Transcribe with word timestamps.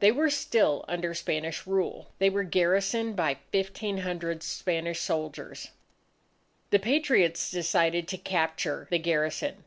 They 0.00 0.12
were 0.12 0.28
still 0.28 0.84
under 0.88 1.14
Spanish 1.14 1.66
rule. 1.66 2.10
They 2.18 2.28
were 2.28 2.42
garrisoned 2.42 3.16
by 3.16 3.38
1500 3.50 4.42
Spanish 4.42 5.00
soldiers. 5.00 5.68
The 6.68 6.78
Patriots 6.78 7.50
decided 7.50 8.06
to 8.08 8.18
capture 8.18 8.88
the 8.90 8.98
garrison. 8.98 9.64